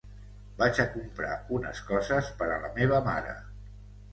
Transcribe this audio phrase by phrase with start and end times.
[0.61, 3.37] Vaig a comprar unes coses per a la meva mare.